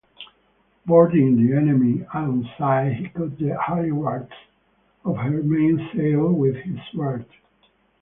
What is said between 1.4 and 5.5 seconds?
enemy alongside he cut the halliards of her